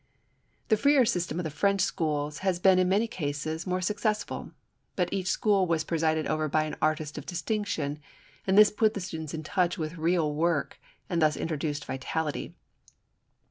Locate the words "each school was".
5.13-5.83